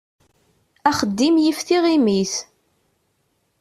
Axeddim 0.89 1.35
yif 1.43 1.59
tiɣimit. 1.67 2.33